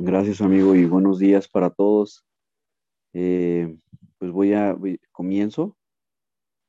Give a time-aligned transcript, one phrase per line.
[0.00, 2.24] Gracias, amigo, y buenos días para todos.
[3.14, 3.76] Eh,
[4.18, 4.76] pues voy a,
[5.10, 5.76] comienzo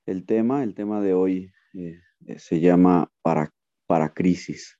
[0.08, 0.64] el tema.
[0.64, 2.02] El tema de hoy eh,
[2.38, 3.54] se llama para,
[3.86, 4.80] para crisis.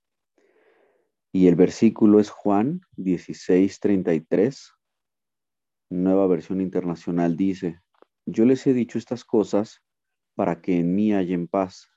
[1.30, 4.72] Y el versículo es Juan 16:33,
[5.88, 7.80] nueva versión internacional, dice,
[8.26, 9.80] yo les he dicho estas cosas
[10.34, 11.88] para que en mí hayan paz.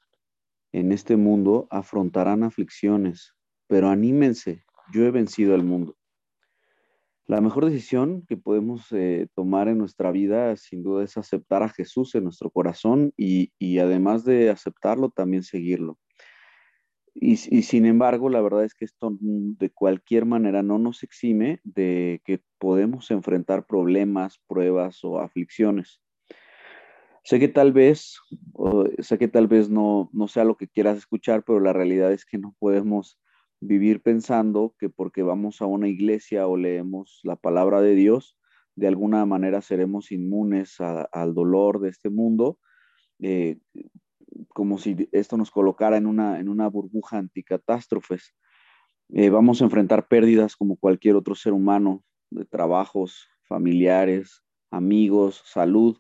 [0.72, 3.34] En este mundo afrontarán aflicciones,
[3.66, 4.64] pero anímense,
[4.94, 5.98] yo he vencido al mundo.
[7.26, 11.70] La mejor decisión que podemos eh, tomar en nuestra vida sin duda es aceptar a
[11.70, 15.98] Jesús en nuestro corazón y, además de aceptarlo, también seguirlo.
[17.16, 22.22] Y, sin embargo, la verdad es que esto de cualquier manera no nos exime de
[22.26, 26.02] que podemos enfrentar problemas, pruebas o aflicciones.
[27.24, 28.20] Sé que tal vez,
[28.98, 32.26] sé que tal vez no, no sea lo que quieras escuchar, pero la realidad es
[32.26, 33.20] que no podemos
[33.66, 38.38] vivir pensando que porque vamos a una iglesia o leemos la palabra de Dios,
[38.76, 42.60] de alguna manera seremos inmunes al dolor de este mundo,
[43.20, 43.60] eh,
[44.50, 48.34] como si esto nos colocara en una, en una burbuja anticatástrofes.
[49.10, 55.98] Eh, vamos a enfrentar pérdidas como cualquier otro ser humano, de trabajos, familiares, amigos, salud.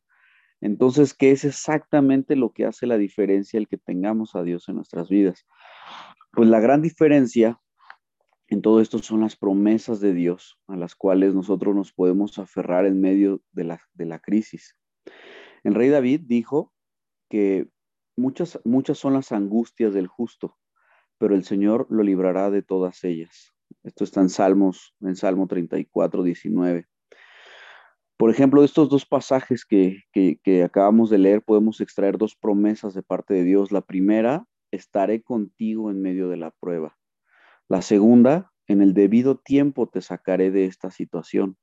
[0.62, 4.76] Entonces, ¿qué es exactamente lo que hace la diferencia el que tengamos a Dios en
[4.76, 5.46] nuestras vidas?
[6.34, 7.62] Pues la gran diferencia
[8.48, 12.88] en todo esto son las promesas de Dios a las cuales nosotros nos podemos aferrar
[12.88, 14.76] en medio de la, de la crisis.
[15.64, 16.74] El rey David dijo
[17.30, 17.70] que
[18.18, 20.58] muchas, muchas son las angustias del justo,
[21.20, 23.54] pero el Señor lo librará de todas ellas.
[23.84, 26.88] Esto está en Salmos, en Salmo 34, 19.
[28.18, 32.36] Por ejemplo, de estos dos pasajes que, que, que acabamos de leer, podemos extraer dos
[32.36, 33.72] promesas de parte de Dios.
[33.72, 36.98] La primera estaré contigo en medio de la prueba.
[37.70, 41.58] La segunda, en el debido tiempo te sacaré de esta situación.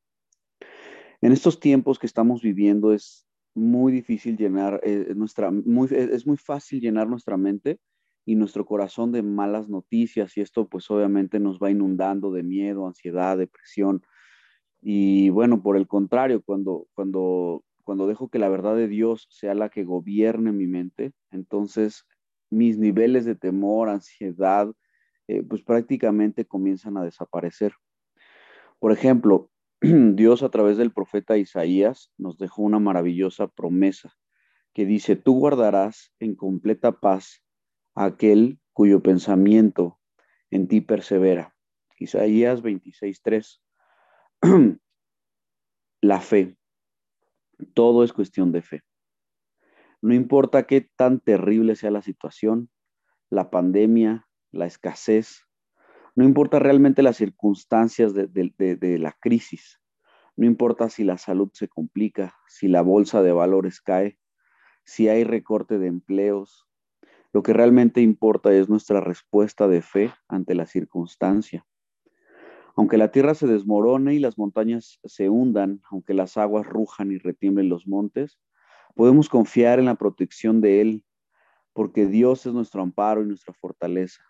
[1.20, 5.50] En estos tiempos que estamos viviendo es muy difícil llenar eh, nuestra,
[5.90, 7.78] es muy fácil llenar nuestra mente
[8.24, 12.86] y nuestro corazón de malas noticias y esto pues obviamente nos va inundando de miedo,
[12.86, 14.02] ansiedad, depresión.
[14.80, 19.54] Y bueno, por el contrario, cuando, cuando, cuando dejo que la verdad de Dios sea
[19.54, 22.06] la que gobierne mi mente, entonces
[22.50, 24.70] mis niveles de temor, ansiedad,
[25.28, 27.72] eh, pues prácticamente comienzan a desaparecer.
[28.78, 29.50] Por ejemplo,
[29.80, 34.12] Dios a través del profeta Isaías nos dejó una maravillosa promesa
[34.72, 37.44] que dice, tú guardarás en completa paz
[37.94, 39.98] aquel cuyo pensamiento
[40.50, 41.54] en ti persevera.
[41.98, 43.60] Isaías 26.3.
[46.00, 46.56] La fe.
[47.74, 48.82] Todo es cuestión de fe.
[50.02, 52.70] No importa qué tan terrible sea la situación,
[53.28, 55.46] la pandemia, la escasez,
[56.16, 59.80] no importa realmente las circunstancias de, la crisis,
[60.36, 64.18] no importa si la salud se complica, si la bolsa de valores cae,
[64.84, 66.66] si hay recorte de empleos,
[67.32, 71.64] lo que realmente importa es nuestra respuesta de fe ante la circunstancia.
[72.74, 77.18] Aunque la tierra se desmorone y las montañas se hundan, aunque las aguas rujan y
[77.18, 78.40] retiemblen los montes,
[78.94, 81.04] Podemos confiar en la protección de Él,
[81.72, 84.22] porque Dios es nuestro amparo y nuestra fortaleza,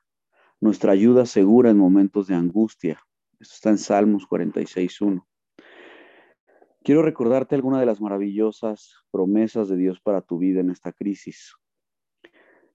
[0.60, 3.00] nuestra ayuda segura en momentos de angustia.
[3.38, 5.24] Esto está en Salmos 46.1.
[6.82, 11.54] Quiero recordarte alguna de las maravillosas promesas de Dios para tu vida en esta crisis.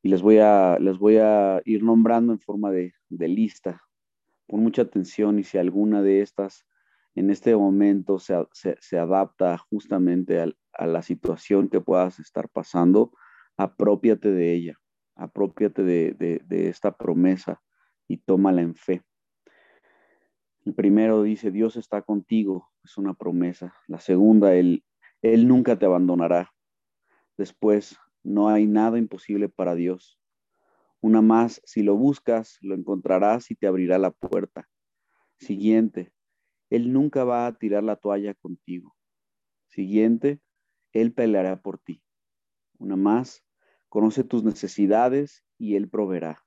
[0.02, 3.81] Y les voy a, les voy a ir nombrando en forma de, lista.
[4.47, 6.67] Pon mucha atención y si alguna de estas
[7.16, 13.12] en este momento se, se adapta justamente al, a la situación que puedas estar pasando,
[13.58, 14.80] apropiate de ella,
[15.16, 17.62] apropiate de, esta promesa
[18.08, 19.03] y tómala en fe.
[20.66, 23.75] El primero dice, Dios está contigo, es una promesa.
[23.88, 24.84] La segunda, Él,
[25.22, 26.52] Él nunca te abandonará.
[27.38, 30.19] Después, no hay nada imposible para Dios.
[31.02, 34.67] Una más, si lo buscas, lo encontrarás y te abrirá la puerta.
[35.38, 36.11] Siguiente,
[36.72, 38.96] Él nunca va a tirar la toalla contigo.
[39.67, 40.40] Siguiente,
[40.96, 42.02] él peleará por ti.
[42.80, 43.46] Una más,
[43.90, 46.46] conoce tus necesidades y Él proveerá.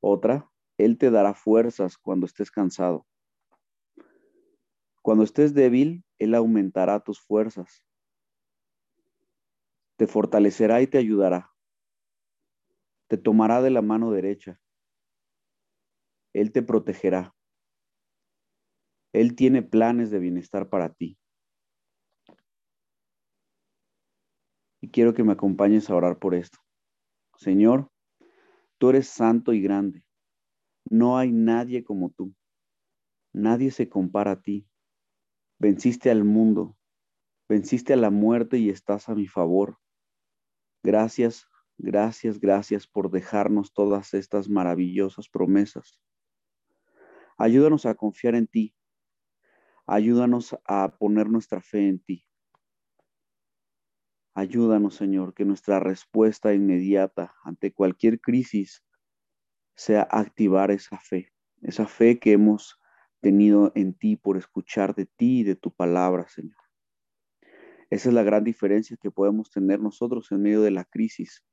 [0.00, 3.06] Otra, Él te dará fuerzas cuando estés cansado.
[5.00, 7.82] Cuando estés débil, Él aumentará tus fuerzas.
[9.96, 11.52] Te fortalecerá y te ayudará.
[13.08, 14.60] Te tomará de la mano derecha.
[16.34, 17.34] Él te protegerá.
[19.14, 21.18] Él tiene planes de bienestar para ti.
[24.92, 26.58] Quiero que me acompañes a orar por esto.
[27.36, 27.90] Señor,
[28.78, 30.04] tú eres santo y grande.
[30.84, 32.34] No hay nadie como tú.
[33.32, 34.68] Nadie se compara a ti.
[35.58, 36.76] Venciste al mundo,
[37.48, 39.78] venciste a la muerte y estás a mi favor.
[40.82, 41.46] Gracias,
[41.78, 46.00] gracias, gracias por dejarnos todas estas maravillosas promesas.
[47.38, 48.74] Ayúdanos a confiar en ti.
[49.86, 52.24] Ayúdanos a poner nuestra fe en ti.
[54.34, 58.82] Ayúdanos, Señor, que nuestra respuesta inmediata ante cualquier crisis
[59.74, 62.78] sea activar esa fe, esa fe que hemos
[63.20, 66.56] tenido en ti por escuchar de ti y de tu palabra, Señor.
[67.90, 71.44] Esa es la gran diferencia que podemos tener nosotros en medio de la crisis.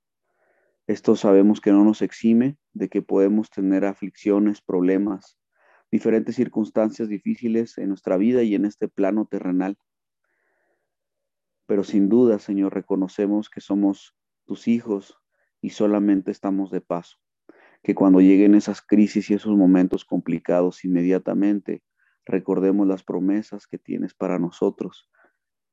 [0.88, 5.38] Esto sabemos que no nos exime de que podemos tener aflicciones, problemas,
[5.92, 9.78] diferentes circunstancias difíciles en nuestra vida y en este plano terrenal.
[11.70, 14.16] Pero sin duda, Señor, reconocemos que somos
[14.48, 15.20] tus hijos
[15.62, 17.18] y solamente estamos de paso.
[17.84, 21.84] Que cuando lleguen esas crisis y esos momentos complicados, inmediatamente
[22.26, 25.12] recordemos las promesas que tienes para nosotros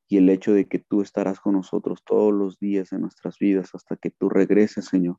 [0.07, 3.75] y el hecho de que tú estarás con nosotros todos los días de nuestras vidas
[3.75, 5.17] hasta que tú regreses, Señor,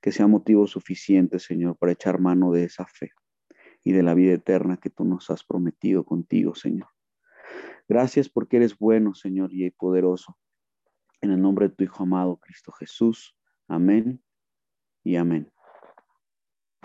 [0.00, 3.10] que sea motivo suficiente, Señor, para echar mano de esa fe
[3.82, 6.93] y de la vida eterna que tú nos has prometido contigo, Señor.
[7.88, 10.36] Gracias porque eres bueno, Señor, y poderoso.
[11.20, 13.36] En el nombre de tu Hijo amado, Cristo Jesús.
[13.68, 14.22] Amén
[15.02, 15.50] y amén.